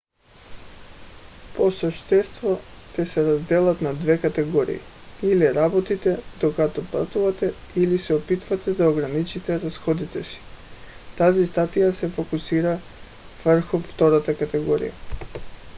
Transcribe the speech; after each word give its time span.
по 1.55 1.71
същество 1.71 2.59
те 2.95 3.05
се 3.05 3.23
разделят 3.27 3.81
на 3.81 3.93
две 3.93 4.21
категории: 4.21 4.79
или 5.23 5.55
работите 5.55 6.17
докато 6.41 6.91
пътувате 6.91 7.53
или 7.75 7.97
се 7.97 8.13
опитвате 8.15 8.73
да 8.73 8.89
ограничите 8.89 9.59
разходите 9.61 10.23
си. 10.23 10.37
тази 11.17 11.47
статия 11.47 11.93
се 11.93 12.09
фокусира 12.09 12.79
върху 13.45 13.79
втората 13.79 14.37
категория 14.37 14.93